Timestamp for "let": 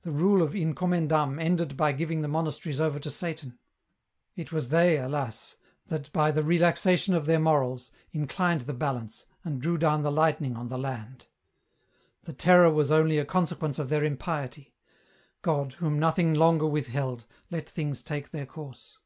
17.50-17.68